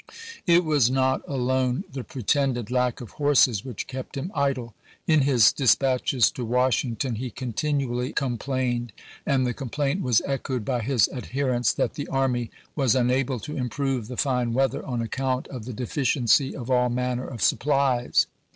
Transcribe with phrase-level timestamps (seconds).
[0.47, 4.73] It was not alone the pretended lack of horses which kept him idle.
[5.05, 8.93] In his dispatches to Wash ington he continually complained,
[9.27, 13.55] and the com plaint was echoed by his adherents, that the army was unable to
[13.55, 18.25] improve the fine weather on account of the deficiency of all manner of supplies.